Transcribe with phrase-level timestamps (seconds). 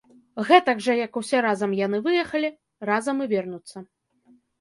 [0.45, 2.49] Гэтак жа як усе разам яны выехалі,
[2.91, 3.77] разам і вернуцца.